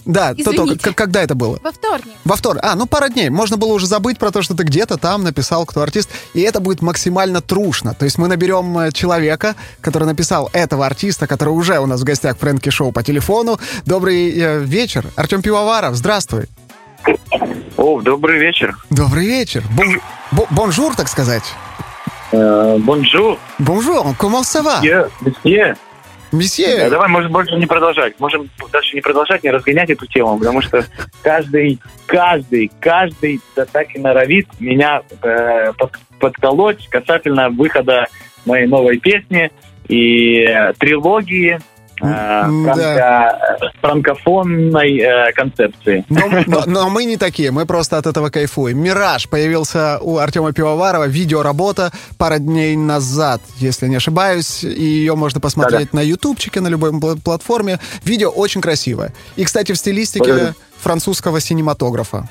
Да, 0.06 0.34
то, 0.34 0.52
то, 0.76 0.94
когда 0.94 1.22
это 1.22 1.34
было? 1.34 1.58
Во 1.62 1.70
вторник. 1.70 2.14
Во 2.24 2.34
вторник. 2.36 2.62
А, 2.64 2.74
ну 2.74 2.86
пара 2.86 3.08
дней. 3.10 3.28
Можно 3.28 3.58
было 3.58 3.74
уже 3.74 3.86
забыть 3.86 4.18
про 4.18 4.30
то, 4.30 4.40
что 4.40 4.54
ты 4.56 4.62
где-то 4.62 4.96
там 4.96 5.22
написал, 5.22 5.66
кто 5.66 5.82
артист. 5.82 6.08
И 6.32 6.40
это 6.40 6.60
будет 6.60 6.80
максимально 6.80 7.42
трушно. 7.42 7.92
То 7.94 8.06
есть 8.06 8.16
мы 8.16 8.26
наберем 8.26 8.78
э, 8.78 8.90
человека, 8.92 9.54
который 9.82 10.04
написал 10.04 10.48
этого 10.54 10.86
артиста, 10.86 11.26
который 11.26 11.50
уже 11.50 11.78
у 11.78 11.84
нас 11.86 12.00
в 12.00 12.04
гостях 12.04 12.36
в 12.36 12.40
Фрэнки 12.40 12.70
Шоу 12.70 12.90
по 12.90 13.02
телефону. 13.02 13.60
Добрый 13.84 14.30
э, 14.34 14.60
вечер. 14.60 15.04
Артем 15.14 15.42
Пивоваров, 15.42 15.94
здравствуй. 15.94 16.46
О, 17.76 18.00
добрый 18.00 18.38
вечер. 18.38 18.76
Добрый 18.88 19.26
вечер. 19.26 19.62
Bon- 19.76 20.00
bo- 20.30 20.46
bonjour, 20.50 20.94
так 20.96 21.08
сказать. 21.08 21.44
Э, 22.32 22.78
Bonjour. 22.78 23.38
Bonjour, 23.58 24.06
comment 24.18 24.42
ça 24.42 24.62
va? 24.62 24.80
Месье. 26.32 26.66
Месье. 26.66 26.90
Давай, 26.90 27.08
может, 27.08 27.30
больше 27.30 27.54
не 27.56 27.66
продолжать. 27.66 28.18
Можем 28.18 28.48
дальше 28.72 28.94
не 28.94 29.00
продолжать, 29.00 29.42
не 29.44 29.50
разгонять 29.50 29.90
эту 29.90 30.06
тему, 30.06 30.38
потому 30.38 30.62
что 30.62 30.84
каждый, 31.22 31.78
каждый, 32.06 32.70
каждый 32.80 33.40
да 33.54 33.64
так 33.66 33.94
и 33.94 33.98
норовит 33.98 34.48
меня 34.58 35.02
э, 35.22 35.72
под- 35.74 35.98
подколоть 36.18 36.88
касательно 36.88 37.50
выхода 37.50 38.06
моей 38.44 38.66
новой 38.66 38.98
песни 38.98 39.50
и 39.88 40.46
трилогии 40.78 41.58
франко- 42.02 43.70
франкофонной 43.80 45.32
концепции. 45.34 46.04
Но, 46.08 46.20
но- 46.46 46.62
но 46.66 46.88
мы 46.90 47.04
не 47.04 47.16
такие, 47.16 47.50
мы 47.50 47.66
просто 47.66 47.98
от 47.98 48.06
этого 48.06 48.30
кайфуем. 48.30 48.78
«Мираж» 48.78 49.28
появился 49.28 49.98
у 50.00 50.18
Артема 50.18 50.52
Пивоварова, 50.52 51.06
видеоработа 51.06 51.92
пара 52.18 52.38
дней 52.38 52.76
назад, 52.76 53.40
если 53.56 53.86
не 53.88 53.96
ошибаюсь. 53.96 54.64
И 54.64 54.82
ее 54.84 55.14
можно 55.14 55.40
посмотреть 55.40 55.92
на 55.92 56.00
ютубчике, 56.00 56.60
на 56.60 56.68
любой 56.68 56.90
пла- 56.90 57.20
платформе. 57.22 57.78
Видео 58.04 58.30
очень 58.30 58.60
красивое. 58.60 59.12
И, 59.36 59.44
кстати, 59.44 59.72
в 59.72 59.76
стилистике 59.78 60.24
Благодарю. 60.24 60.54
французского 60.80 61.40
синематографа. 61.40 62.28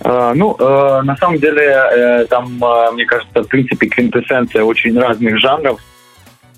Э, 0.00 0.32
Ну, 0.34 0.54
э, 0.58 1.02
на 1.02 1.16
самом 1.16 1.38
деле, 1.38 1.62
э, 1.64 2.26
там, 2.26 2.60
мне 2.92 3.04
кажется, 3.04 3.42
в 3.42 3.48
принципе, 3.48 3.88
квинтэссенция 3.88 4.62
очень 4.62 4.96
разных 4.98 5.38
жанров. 5.40 5.80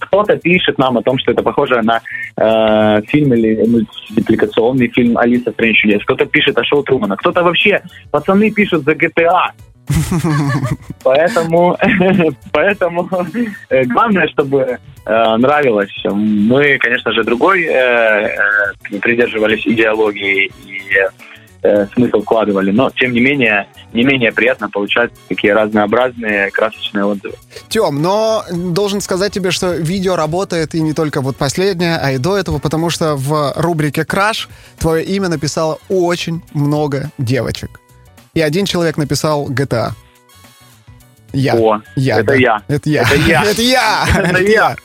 Кто-то 0.01 0.37
пишет 0.37 0.79
нам 0.79 0.99
о 0.99 1.03
том, 1.03 1.19
что 1.19 1.33
это 1.33 1.43
похоже 1.43 1.83
на 1.83 2.01
э, 2.37 3.03
фильм 3.07 3.35
или 3.35 3.67
мультипликационный 3.67 4.89
фильм 4.89 5.17
«Алиса 5.19 5.51
в 5.51 5.55
стране 5.55 5.75
чудес». 5.75 6.03
Кто-то 6.03 6.27
пишет 6.27 6.59
о 6.59 6.65
шоу 6.65 6.83
Трумана. 6.83 7.17
Кто-то 7.17 7.43
вообще, 7.43 7.83
пацаны 8.11 8.51
пишут 8.51 8.85
за 8.85 8.93
GTA. 8.93 9.53
Поэтому, 11.05 11.77
поэтому 12.53 13.09
э, 13.71 13.85
главное, 13.85 14.29
чтобы 14.29 14.79
э, 15.07 15.37
нравилось. 15.37 15.93
Мы, 16.05 16.79
конечно 16.79 17.13
же, 17.13 17.25
другой 17.25 17.65
э, 17.65 17.73
э, 17.73 18.99
придерживались 19.01 19.67
идеологии 19.67 20.51
и 20.67 20.81
э, 21.63 21.87
смысл 21.95 22.23
вкладывали, 22.23 22.71
но 22.71 22.91
тем 22.91 23.13
не 23.13 23.21
менее, 23.21 23.67
не 23.93 24.05
менее 24.05 24.33
приятно 24.33 24.69
получать 24.69 25.11
такие 25.29 25.55
разнообразные 25.55 26.51
красочные 26.51 27.05
отзывы. 27.05 27.35
Тем, 27.69 28.03
но 28.03 28.45
должен 28.51 29.01
сказать 29.01 29.33
тебе, 29.33 29.51
что 29.51 29.75
видео 29.75 30.17
работает 30.17 30.75
и 30.75 30.81
не 30.81 30.93
только 30.93 31.21
вот 31.21 31.37
последнее, 31.37 31.97
а 31.97 32.13
и 32.13 32.19
до 32.19 32.37
этого, 32.37 32.59
потому 32.59 32.91
что 32.91 33.17
в 33.17 33.53
рубрике 33.57 34.05
«Краш» 34.05 34.49
твое 34.79 35.05
имя 35.05 35.29
написало 35.29 35.79
очень 35.89 36.43
много 36.53 37.11
девочек. 37.19 37.81
И 38.35 38.41
один 38.41 38.65
человек 38.65 38.97
написал 38.97 39.51
GTA. 39.51 39.93
Я. 41.33 41.55
О, 41.57 41.81
я, 41.97 42.21
это 42.21 42.29
да. 42.29 42.35
я. 42.35 42.63
Это 42.69 42.91
я. 42.91 43.03
Это 43.03 43.15
я. 43.17 43.45
Это 43.51 43.63
я. 43.63 44.07
Это 44.15 44.43
я. 44.43 44.77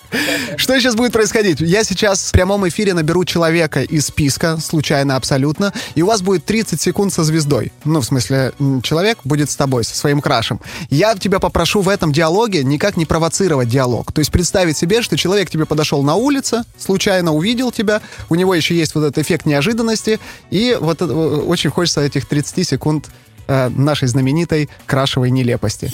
Что 0.58 0.80
сейчас 0.80 0.96
будет 0.96 1.12
происходить? 1.12 1.60
Я 1.60 1.84
сейчас 1.84 2.30
в 2.30 2.32
прямом 2.32 2.68
эфире 2.68 2.94
наберу 2.94 3.26
человека 3.26 3.82
из 3.82 4.08
списка, 4.08 4.58
случайно 4.58 5.16
абсолютно, 5.16 5.74
и 5.96 6.02
у 6.02 6.08
вас 6.08 6.22
будет 6.22 6.46
30 6.46 6.80
секунд 6.80 7.14
со 7.14 7.24
звездой. 7.24 7.72
Ну, 7.84 8.00
в 8.02 8.06
смысле, 8.06 8.54
человек 8.84 9.20
будет 9.24 9.50
с 9.50 9.56
тобой, 9.56 9.84
со 9.84 9.96
своим 9.96 10.22
крашем. 10.22 10.62
Я 10.90 11.16
тебя 11.16 11.40
попрошу 11.40 11.82
в 11.82 11.90
этом 11.90 12.12
диалоге 12.12 12.64
никак 12.64 12.98
не 12.98 13.06
провоцировать 13.06 13.68
диалог. 13.68 14.12
То 14.12 14.20
есть 14.20 14.32
представить 14.32 14.78
себе, 14.78 15.02
что 15.02 15.18
человек 15.18 15.50
тебе 15.50 15.66
подошел 15.66 16.04
на 16.04 16.16
улице, 16.16 16.64
случайно 16.78 17.34
увидел 17.34 17.72
тебя, 17.72 18.02
у 18.30 18.36
него 18.36 18.56
еще 18.56 18.76
есть 18.76 18.96
вот 18.96 19.04
этот 19.04 19.18
эффект 19.18 19.46
неожиданности, 19.46 20.20
и 20.50 20.78
вот 20.80 21.02
э, 21.02 21.06
очень 21.06 21.70
хочется 21.70 22.02
этих 22.02 22.26
30 22.26 22.68
секунд 22.68 23.10
э, 23.48 23.70
нашей 23.70 24.08
знаменитой 24.08 24.70
крашевой 24.86 25.32
нелепости. 25.32 25.92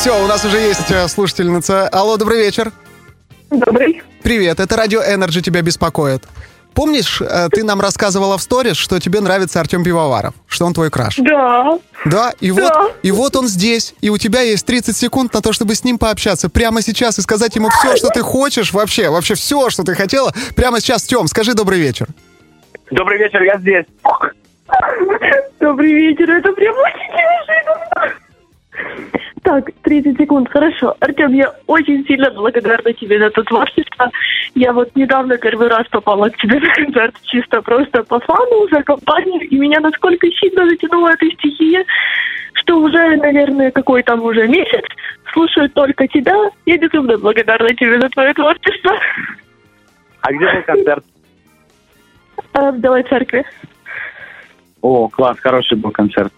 Все, 0.00 0.18
у 0.18 0.26
нас 0.26 0.42
уже 0.46 0.56
есть 0.56 0.90
э, 0.90 1.06
слушательница. 1.08 1.86
Алло, 1.88 2.16
добрый 2.16 2.38
вечер. 2.38 2.72
Добрый. 3.50 4.02
Привет, 4.22 4.58
это 4.58 4.74
Радио 4.74 5.02
Energy 5.02 5.42
тебя 5.42 5.60
беспокоит. 5.60 6.22
Помнишь, 6.72 7.20
э, 7.20 7.48
ты 7.52 7.64
нам 7.64 7.82
рассказывала 7.82 8.38
в 8.38 8.42
сторис, 8.42 8.78
что 8.78 8.98
тебе 8.98 9.20
нравится 9.20 9.60
Артем 9.60 9.84
Пивоваров, 9.84 10.32
что 10.46 10.64
он 10.64 10.72
твой 10.72 10.88
краш? 10.90 11.16
Да. 11.18 11.78
Да, 12.06 12.32
и 12.40 12.50
Да. 12.50 12.62
вот, 12.62 12.94
и 13.02 13.10
вот 13.10 13.36
он 13.36 13.46
здесь, 13.46 13.94
и 14.00 14.08
у 14.08 14.16
тебя 14.16 14.40
есть 14.40 14.64
30 14.64 14.96
секунд 14.96 15.34
на 15.34 15.42
то, 15.42 15.52
чтобы 15.52 15.74
с 15.74 15.84
ним 15.84 15.98
пообщаться 15.98 16.48
прямо 16.48 16.80
сейчас 16.80 17.18
и 17.18 17.20
сказать 17.20 17.54
ему 17.56 17.68
все, 17.68 17.94
что 17.96 18.08
ты 18.08 18.22
хочешь 18.22 18.72
вообще, 18.72 19.10
вообще 19.10 19.34
все, 19.34 19.68
что 19.68 19.82
ты 19.82 19.94
хотела. 19.94 20.32
Прямо 20.56 20.80
сейчас, 20.80 21.02
Тем, 21.02 21.26
скажи 21.26 21.52
добрый 21.52 21.78
вечер. 21.78 22.06
Добрый 22.90 23.18
вечер, 23.18 23.42
я 23.42 23.58
здесь. 23.58 23.84
Добрый 25.60 25.92
вечер, 25.92 26.30
это 26.30 26.52
прям 26.52 26.74
очень 26.74 27.12
неожиданно. 27.12 28.14
Так, 29.42 29.70
30 29.82 30.18
секунд, 30.18 30.48
хорошо. 30.50 30.94
Артем, 31.00 31.32
я 31.32 31.52
очень 31.66 32.04
сильно 32.06 32.30
благодарна 32.30 32.92
тебе 32.92 33.18
за 33.18 33.30
то 33.30 33.42
творчество. 33.42 34.10
Я 34.54 34.72
вот 34.72 34.94
недавно 34.94 35.38
первый 35.38 35.68
раз 35.68 35.86
попала 35.88 36.28
к 36.28 36.36
тебе 36.36 36.60
на 36.60 36.72
концерт 36.74 37.14
чисто 37.22 37.62
просто 37.62 38.02
по 38.04 38.20
фану, 38.20 38.68
за 38.70 38.82
компанию, 38.82 39.40
и 39.48 39.58
меня 39.58 39.80
насколько 39.80 40.26
сильно 40.32 40.68
затянула 40.68 41.12
эта 41.14 41.26
стихия, 41.36 41.84
что 42.54 42.80
уже, 42.80 43.16
наверное, 43.16 43.70
какой 43.70 44.02
там 44.02 44.22
уже 44.22 44.46
месяц 44.46 44.84
слушаю 45.32 45.70
только 45.70 46.06
тебя. 46.08 46.36
Я 46.66 46.76
безумно 46.76 47.16
благодарна 47.16 47.68
тебе 47.70 48.00
за 48.00 48.08
твое 48.10 48.34
творчество. 48.34 48.92
А 50.20 50.32
где 50.32 50.52
был 50.52 50.62
концерт? 50.62 51.04
А, 52.52 52.70
В 52.72 52.78
Белой 52.78 53.04
церкви. 53.04 53.44
О, 54.82 55.08
класс, 55.08 55.38
хороший 55.40 55.76
был 55.78 55.90
концерт. 55.90 56.32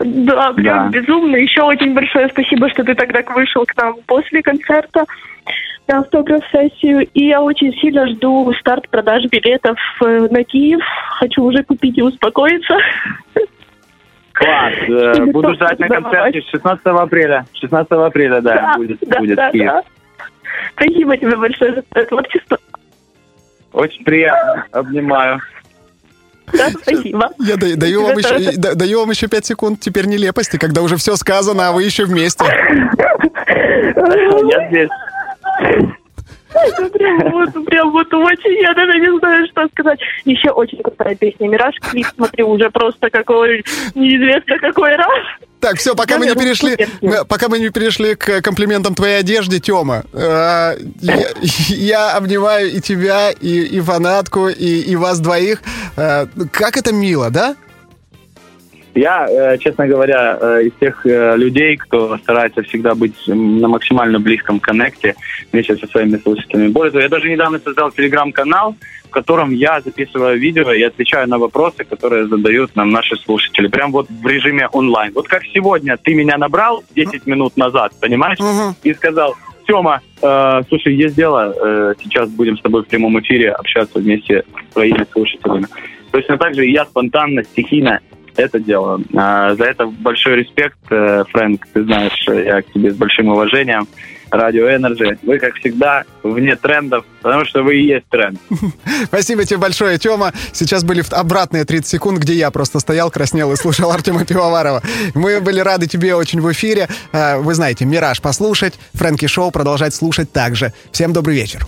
Да, 0.00 0.52
прям 0.52 0.90
Да. 0.90 0.98
безумно. 1.00 1.36
Еще 1.36 1.62
очень 1.62 1.94
большое 1.94 2.28
спасибо, 2.28 2.68
что 2.70 2.84
ты 2.84 2.94
тогда 2.94 3.20
вышел 3.34 3.64
к 3.64 3.76
нам 3.76 3.96
после 4.06 4.42
концерта 4.42 5.04
на 5.88 6.00
автограф-сессию. 6.00 7.06
И 7.14 7.26
я 7.26 7.40
очень 7.42 7.72
сильно 7.74 8.06
жду 8.08 8.52
старт 8.60 8.88
продаж 8.90 9.24
билетов 9.26 9.78
э, 10.04 10.28
на 10.30 10.42
Киев. 10.44 10.80
Хочу 11.18 11.42
уже 11.44 11.62
купить 11.62 11.96
и 11.98 12.02
успокоиться. 12.02 12.76
Класс. 14.32 14.74
э, 14.88 15.12
Тебе 15.14 15.32
Буду 15.32 15.54
ждать 15.54 15.78
на 15.78 15.88
концерте 15.88 16.42
16 16.50 16.86
апреля. 16.86 17.46
16 17.54 17.90
апреля, 17.92 18.40
да, 18.40 18.74
будет, 18.76 18.98
да, 19.00 19.18
будет 19.18 19.36
да, 19.36 19.50
Киев. 19.50 19.66
да. 19.66 19.82
Спасибо 20.74 21.16
тебе 21.16 21.36
большое 21.36 21.74
за 21.74 21.82
твое 21.82 22.06
творчество. 22.06 22.58
Очень 23.72 24.04
приятно. 24.04 24.66
Обнимаю. 24.72 25.40
Да, 26.52 26.70
спасибо. 26.70 27.30
Я 27.38 27.56
да- 27.56 27.76
даю, 27.76 28.02
вам 28.04 28.16
еще, 28.18 28.56
даю 28.56 29.00
вам 29.00 29.10
еще 29.10 29.28
5 29.28 29.46
секунд 29.46 29.80
теперь 29.80 30.06
нелепости, 30.06 30.56
когда 30.58 30.82
уже 30.82 30.96
все 30.96 31.16
сказано, 31.16 31.68
а 31.68 31.72
вы 31.72 31.82
еще 31.82 32.04
вместе. 32.04 32.44
Я 33.96 34.68
здесь. 34.68 34.90
Это 36.64 36.88
прям 36.90 37.30
вот, 37.30 37.66
прям 37.66 37.90
вот 37.92 38.12
очень, 38.12 38.62
я 38.62 38.74
даже 38.74 38.98
не 38.98 39.18
знаю, 39.18 39.46
что 39.48 39.66
сказать. 39.68 39.98
Еще 40.24 40.50
очень 40.50 40.82
крутая 40.82 41.14
песня 41.14 41.48
«Мираж». 41.48 41.74
Клип 41.80 42.06
смотрю 42.16 42.48
уже 42.48 42.70
просто 42.70 43.10
какой, 43.10 43.64
неизвестно 43.94 44.58
какой 44.58 44.96
раз. 44.96 45.24
Так, 45.60 45.78
все, 45.78 45.94
пока 45.94 46.18
мы 46.18 46.26
не 46.26 46.34
Наверное, 46.34 46.76
перешли, 46.76 47.24
пока 47.28 47.48
мы 47.48 47.58
не 47.58 47.70
перешли 47.70 48.14
к 48.14 48.42
комплиментам 48.42 48.94
твоей 48.94 49.18
одежде, 49.20 49.58
Тёма, 49.58 50.04
э, 50.12 50.76
я, 51.00 51.28
я 51.68 52.16
обнимаю 52.16 52.70
и 52.70 52.80
тебя, 52.80 53.30
и, 53.30 53.62
и 53.62 53.80
фанатку, 53.80 54.48
и, 54.48 54.80
и 54.80 54.96
вас 54.96 55.18
двоих. 55.18 55.62
Э, 55.96 56.26
как 56.52 56.76
это 56.76 56.92
мило, 56.92 57.30
да? 57.30 57.56
Я, 58.96 59.26
э, 59.28 59.58
честно 59.58 59.86
говоря, 59.86 60.38
э, 60.40 60.62
из 60.64 60.72
тех 60.80 61.04
э, 61.04 61.36
людей, 61.36 61.76
кто 61.76 62.16
старается 62.16 62.62
всегда 62.62 62.94
быть 62.94 63.14
на 63.26 63.68
максимально 63.68 64.18
близком 64.18 64.58
коннекте 64.58 65.14
вместе 65.52 65.76
со 65.76 65.86
своими 65.86 66.16
слушателями. 66.16 66.68
Более 66.68 66.90
того, 66.90 67.02
я 67.02 67.08
даже 67.10 67.28
недавно 67.28 67.58
создал 67.58 67.90
телеграм-канал, 67.90 68.74
в 69.04 69.10
котором 69.10 69.50
я 69.50 69.82
записываю 69.82 70.38
видео 70.38 70.72
и 70.72 70.82
отвечаю 70.82 71.28
на 71.28 71.36
вопросы, 71.36 71.84
которые 71.84 72.26
задают 72.26 72.74
нам 72.74 72.90
наши 72.90 73.16
слушатели. 73.16 73.68
Прям 73.68 73.92
вот 73.92 74.08
в 74.08 74.26
режиме 74.26 74.66
онлайн. 74.68 75.12
Вот 75.14 75.28
как 75.28 75.42
сегодня 75.44 75.98
ты 75.98 76.14
меня 76.14 76.38
набрал 76.38 76.82
10 76.94 77.26
минут 77.26 77.54
назад, 77.58 77.92
понимаешь? 78.00 78.38
И 78.82 78.94
сказал, 78.94 79.36
Тема, 79.66 80.00
э, 80.22 80.62
слушай, 80.68 80.94
есть 80.94 81.16
дело, 81.16 81.52
э, 81.52 81.94
сейчас 82.02 82.30
будем 82.30 82.56
с 82.56 82.62
тобой 82.62 82.82
в 82.82 82.86
прямом 82.86 83.20
эфире 83.20 83.50
общаться 83.50 83.98
вместе 83.98 84.44
с 84.70 84.72
своими 84.72 85.04
слушателями. 85.12 85.66
Точно 86.12 86.38
так 86.38 86.54
же 86.54 86.64
и 86.66 86.72
я 86.72 86.84
спонтанно, 86.86 87.42
стихийно 87.42 88.00
это 88.36 88.58
делаю. 88.60 89.04
А, 89.14 89.54
за 89.54 89.64
это 89.64 89.86
большой 89.86 90.36
респект, 90.36 90.78
э, 90.90 91.24
Фрэнк, 91.32 91.66
ты 91.72 91.84
знаешь, 91.84 92.26
я 92.28 92.62
к 92.62 92.72
тебе 92.72 92.92
с 92.92 92.96
большим 92.96 93.28
уважением. 93.28 93.86
Радио 94.30 94.68
Energy. 94.68 95.18
Вы, 95.22 95.38
как 95.38 95.54
всегда, 95.54 96.04
вне 96.22 96.56
трендов, 96.56 97.04
потому 97.22 97.44
что 97.44 97.62
вы 97.62 97.76
и 97.76 97.86
есть 97.86 98.06
тренд. 98.08 98.38
Спасибо 99.04 99.44
тебе 99.44 99.58
большое, 99.58 99.98
Тёма. 99.98 100.32
Сейчас 100.52 100.84
были 100.84 101.02
обратные 101.10 101.64
30 101.64 101.86
секунд, 101.86 102.18
где 102.18 102.34
я 102.34 102.50
просто 102.50 102.80
стоял, 102.80 103.10
краснел 103.10 103.52
и 103.52 103.56
слушал 103.56 103.90
Артема 103.92 104.24
Пивоварова. 104.24 104.82
Мы 105.14 105.40
были 105.40 105.60
рады 105.60 105.86
тебе 105.86 106.14
очень 106.14 106.40
в 106.40 106.50
эфире. 106.52 106.88
Э, 107.12 107.38
Вы 107.38 107.54
знаете, 107.54 107.84
«Мираж» 107.84 108.20
послушать, 108.20 108.74
Фрэнки 108.94 109.26
Шоу 109.26 109.50
продолжать 109.50 109.94
слушать 109.94 110.32
также. 110.32 110.72
Всем 110.90 111.12
добрый 111.12 111.36
вечер. 111.36 111.64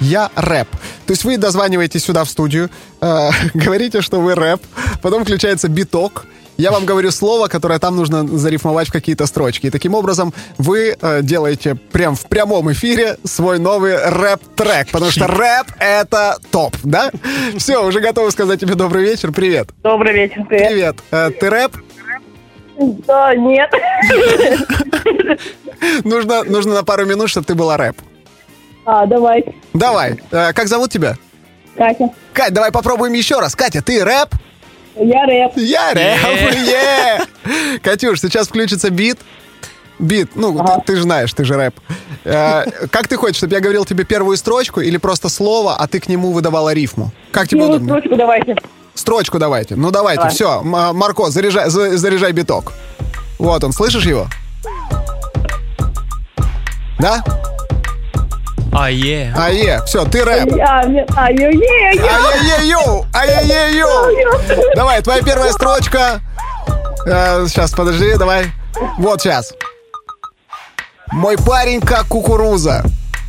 Я 0.00 0.30
рэп. 0.36 0.68
То 1.06 1.12
есть 1.12 1.24
вы 1.24 1.36
дозваниваетесь 1.36 2.04
сюда 2.04 2.24
в 2.24 2.28
студию, 2.30 2.70
э, 3.00 3.30
говорите, 3.54 4.00
что 4.00 4.20
вы 4.20 4.34
рэп, 4.34 4.62
потом 5.02 5.24
включается 5.24 5.68
биток, 5.68 6.26
я 6.56 6.70
вам 6.70 6.84
говорю 6.84 7.10
слово, 7.10 7.48
которое 7.48 7.80
там 7.80 7.96
нужно 7.96 8.26
зарифмовать 8.26 8.88
в 8.88 8.92
какие-то 8.92 9.26
строчки. 9.26 9.66
И 9.66 9.70
таким 9.70 9.94
образом 9.94 10.32
вы 10.56 10.96
э, 11.00 11.22
делаете 11.22 11.74
прям 11.74 12.14
в 12.14 12.26
прямом 12.26 12.70
эфире 12.72 13.16
свой 13.24 13.58
новый 13.58 13.96
рэп-трек, 13.96 14.88
потому 14.92 15.10
что 15.10 15.26
рэп— 15.26 15.66
это 15.80 16.38
топ, 16.52 16.76
да? 16.84 17.10
Все, 17.58 17.84
уже 17.84 18.00
готовы 18.00 18.30
сказать 18.30 18.60
тебе 18.60 18.76
добрый 18.76 19.02
вечер, 19.02 19.32
привет. 19.32 19.70
Добрый 19.82 20.12
вечер, 20.12 20.44
привет. 20.48 20.68
Привет. 20.68 20.96
Э, 21.10 21.30
ты 21.30 21.50
рэп? 21.50 21.76
Да, 23.06 23.34
нет. 23.34 23.70
Нужно, 26.04 26.44
нужно 26.44 26.74
на 26.74 26.82
пару 26.82 27.04
минут, 27.04 27.28
чтобы 27.28 27.44
ты 27.44 27.54
была 27.54 27.76
рэп. 27.76 27.96
А, 28.86 29.06
давай. 29.06 29.44
Давай. 29.72 30.18
Э, 30.30 30.52
как 30.52 30.68
зовут 30.68 30.90
тебя? 30.90 31.16
Катя. 31.76 32.10
Кать, 32.32 32.52
давай 32.52 32.70
попробуем 32.70 33.12
еще 33.14 33.40
раз. 33.40 33.54
Катя, 33.56 33.82
ты 33.82 34.04
рэп? 34.04 34.28
Я 34.96 35.26
рэп. 35.26 35.52
Я 35.56 35.92
рэп! 35.94 37.28
Катюш, 37.82 38.20
сейчас 38.20 38.48
включится 38.48 38.90
бит. 38.90 39.18
Бит, 39.98 40.30
ну, 40.34 40.58
ты, 40.58 40.72
ты 40.86 40.96
же 40.96 41.02
знаешь, 41.02 41.32
ты 41.32 41.44
же 41.44 41.56
рэп. 41.56 41.74
Э, 42.24 42.64
как 42.90 43.08
ты 43.08 43.16
хочешь, 43.16 43.36
чтобы 43.38 43.54
я 43.54 43.60
говорил 43.60 43.84
тебе 43.84 44.04
первую 44.04 44.36
строчку 44.36 44.80
или 44.80 44.96
просто 44.98 45.28
слово, 45.28 45.76
а 45.76 45.86
ты 45.88 45.98
к 46.00 46.08
нему 46.08 46.32
выдавала 46.32 46.72
рифму? 46.72 47.10
Как 47.32 47.48
тебе 47.48 47.60
Первую 47.60 47.76
удобно? 47.78 47.94
строчку 48.00 48.16
давайте. 48.16 48.56
Строчку 48.94 49.38
давайте. 49.38 49.74
Ну, 49.76 49.90
давайте, 49.90 50.18
Давай. 50.20 50.34
все. 50.34 50.62
Марко, 50.62 51.30
заряжай, 51.30 51.68
за- 51.70 51.96
заряжай 51.96 52.30
биток. 52.32 52.72
Вот 53.38 53.64
он, 53.64 53.72
слышишь 53.72 54.04
его? 54.06 54.26
Да? 56.98 57.24
А, 58.76 58.90
е. 58.90 59.32
А, 59.36 59.50
е, 59.50 59.80
все, 59.86 60.04
ты 60.04 60.24
рэп. 60.24 60.52
А, 60.60 60.82
а. 61.16 61.22
Ай-яй-яй-йоу! 61.26 63.06
Ай-яй-яй-йоу! 63.14 64.74
Давай, 64.74 65.00
твоя 65.00 65.22
первая 65.22 65.52
строчка. 65.52 66.20
сейчас, 67.06 67.70
подожди, 67.70 68.16
давай. 68.16 68.46
Вот 68.98 69.20
сейчас. 69.22 69.54
Мой 71.12 71.36
парень 71.36 71.80
как 71.80 72.06
кукуруза. 72.08 72.84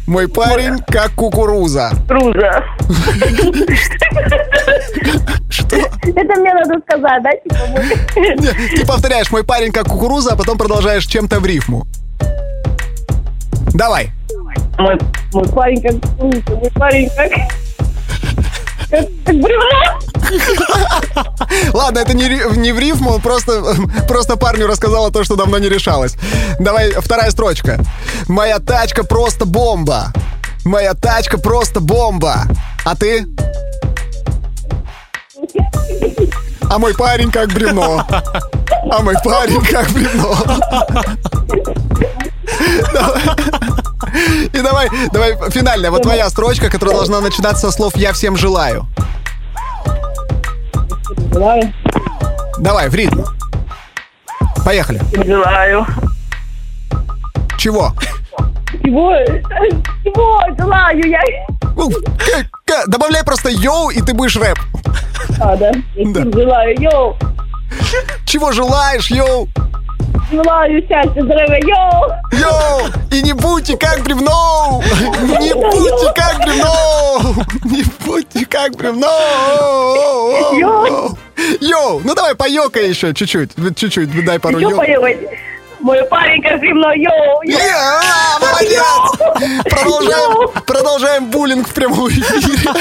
Мой 0.08 0.28
парень 0.28 0.80
как 0.88 1.12
кукуруза. 1.12 1.92
Круза. 2.08 2.64
Что? 5.50 5.76
Это 5.78 6.40
мне 6.40 6.54
надо 6.54 6.80
сказать, 6.88 7.24
да? 7.24 7.32
Типа, 7.32 8.76
Ты 8.76 8.86
повторяешь 8.86 9.32
мой 9.32 9.44
парень 9.44 9.72
как 9.72 9.88
кукуруза, 9.88 10.34
а 10.34 10.36
потом 10.36 10.58
продолжаешь 10.58 11.06
чем-то 11.06 11.40
в 11.40 11.46
рифму. 11.46 11.86
Давай. 13.74 14.12
Мой, 14.78 14.98
мой 15.34 15.48
парень 15.50 15.82
как 15.82 15.96
круза, 16.18 16.56
мой 16.56 16.72
парень 16.72 17.10
как... 17.16 17.32
Бревно. 19.26 20.00
Ладно, 21.74 22.00
это 22.00 22.14
не, 22.14 22.28
не 22.58 22.72
в 22.72 22.80
рифму, 22.80 23.20
просто, 23.20 23.76
просто 24.08 24.38
парню 24.38 24.68
рассказала 24.68 25.12
то, 25.12 25.24
что 25.24 25.36
давно 25.36 25.58
не 25.58 25.70
решалось. 25.70 26.16
Давай, 26.60 26.92
вторая 26.92 27.32
строчка. 27.32 27.80
Моя 28.28 28.60
тачка 28.60 29.04
просто 29.04 29.46
бомба. 29.46 30.14
Моя 30.64 30.94
тачка 30.94 31.38
просто 31.38 31.80
бомба. 31.80 32.44
А 32.84 32.96
ты? 32.96 33.28
А 36.70 36.80
мой 36.80 36.96
парень 36.96 37.32
как 37.32 37.50
бревно. 37.50 38.06
А 38.92 39.00
мой 39.02 39.16
парень 39.24 39.64
как 39.66 39.90
бревно. 39.92 40.36
И 44.54 44.62
давай, 44.62 44.90
давай, 45.12 45.36
финальная, 45.52 45.92
вот 45.92 46.04
твоя 46.04 46.30
строчка, 46.30 46.70
которая 46.70 46.96
должна 46.96 47.22
начинаться 47.22 47.70
со 47.70 47.72
слов 47.72 47.96
«Я 47.96 48.14
всем 48.14 48.36
желаю». 48.38 48.86
Желаю. 51.32 51.74
Давай, 52.60 52.90
в 52.90 52.96
ритм. 52.96 53.22
Поехали. 54.64 55.02
Желаю. 55.26 55.86
Чего? 57.58 57.94
Чего? 58.84 59.16
Чего? 60.04 60.42
Желаю 60.58 61.08
я. 61.10 61.20
Ну, 61.76 61.92
Добавляй 62.88 63.24
просто 63.24 63.50
yo, 63.50 63.90
и 63.90 64.02
ты 64.02 64.14
будешь 64.14 64.36
рэп. 64.36 64.58
А, 65.42 65.56
да? 65.56 65.72
Я 65.96 66.14
Да. 66.14 66.22
желаю. 66.40 66.76
Yo. 66.82 67.18
Чего 68.26 68.52
желаешь, 68.52 69.10
yo? 69.12 69.48
Желаю 70.36 70.82
счастья, 70.82 71.24
здоровья. 71.24 71.60
Yo. 71.62 72.12
Yo! 72.34 72.90
И 73.10 73.22
не 73.22 73.32
будьте 73.32 73.78
как 73.78 74.04
бревно! 74.04 74.84
Не 75.40 75.54
будьте 75.54 76.12
как 76.14 76.38
бревно! 76.44 77.36
Не 77.64 77.84
будьте 78.06 78.46
как 78.46 78.76
бревно! 78.76 79.08
Yo. 80.60 81.18
Yo! 81.62 82.02
Ну 82.04 82.16
давай 82.16 82.36
поёкай 82.36 82.90
еще 82.90 83.14
чуть-чуть. 83.14 83.52
Чуть-чуть, 83.78 84.26
дай 84.26 84.38
пару 84.40 84.60
yo. 84.60 84.72
Мой 85.80 86.04
парень 86.10 86.42
как 86.42 86.60
бревно. 86.60 86.92
Yo. 86.92 87.42
Молодец! 88.42 88.84
Продолжаем, 89.70 90.50
продолжаем 90.68 91.26
буллинг 91.32 91.70
в 91.70 91.74
прямом 91.74 92.10
эфире. 92.10 92.74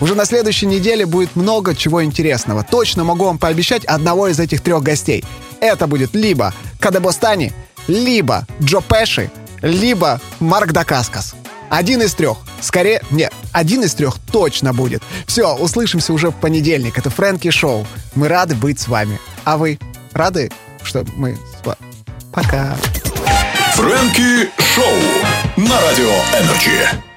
Уже 0.00 0.14
на 0.14 0.24
следующей 0.24 0.66
неделе 0.66 1.04
будет 1.04 1.36
много 1.36 1.74
чего 1.74 2.02
интересного. 2.02 2.64
Точно 2.64 3.04
могу 3.04 3.26
вам 3.26 3.38
пообещать 3.38 3.84
одного 3.84 4.28
из 4.28 4.40
этих 4.40 4.62
трех 4.62 4.82
гостей. 4.82 5.24
Это 5.60 5.86
будет 5.86 6.14
либо 6.14 6.54
Кадебостани, 6.78 7.52
либо 7.86 8.46
Джо 8.62 8.80
Пеши, 8.80 9.30
либо 9.60 10.20
Марк 10.40 10.72
Дакаскас. 10.72 11.34
Один 11.68 12.02
из 12.02 12.14
трех. 12.14 12.38
Скорее, 12.60 13.02
нет, 13.10 13.32
один 13.52 13.84
из 13.84 13.94
трех 13.94 14.16
точно 14.32 14.72
будет. 14.72 15.02
Все, 15.26 15.54
услышимся 15.54 16.12
уже 16.12 16.30
в 16.30 16.34
понедельник. 16.34 16.98
Это 16.98 17.10
Фрэнки 17.10 17.50
Шоу. 17.50 17.86
Мы 18.14 18.28
рады 18.28 18.54
быть 18.54 18.80
с 18.80 18.88
вами. 18.88 19.20
А 19.44 19.56
вы 19.56 19.78
рады, 20.12 20.50
что 20.82 21.04
мы 21.14 21.36
с 21.36 21.64
вами? 21.64 21.78
Пока. 22.32 22.76
Фрэнки 23.74 24.50
Шоу 24.74 24.96
на 25.56 25.80
Радио 25.80 26.10
Energy. 26.34 27.09